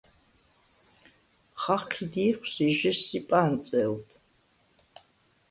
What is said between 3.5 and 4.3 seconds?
წელდ.